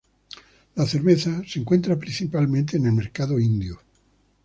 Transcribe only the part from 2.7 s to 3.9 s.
en el mercado indio.